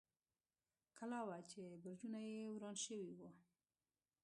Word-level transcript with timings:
کلا 0.97 1.19
وه، 1.27 1.37
چې 1.49 1.61
برجونه 1.83 2.19
یې 2.29 2.39
وران 2.53 2.75
شوي 2.85 3.11
و. 3.17 3.19